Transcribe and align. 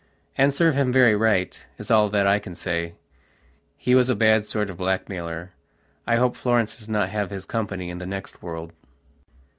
And 0.35 0.51
serve 0.51 0.73
him 0.73 0.91
very 0.91 1.15
right, 1.15 1.63
is 1.77 1.91
all 1.91 2.09
that 2.09 2.25
I 2.25 2.39
can 2.39 2.55
say. 2.55 2.95
He 3.77 3.93
was 3.93 4.09
a 4.09 4.15
bad 4.15 4.45
sort 4.47 4.71
of 4.71 4.77
blackmailer; 4.77 5.51
I 6.07 6.15
hope 6.15 6.35
Florence 6.35 6.75
does 6.79 6.89
not 6.89 7.09
have 7.09 7.29
his 7.29 7.45
company 7.45 7.91
in 7.91 7.99
the 7.99 8.07
next 8.07 8.41
world. 8.41 8.73